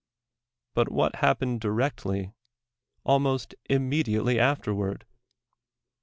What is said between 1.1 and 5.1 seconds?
happened directly, al most innnediately afterward?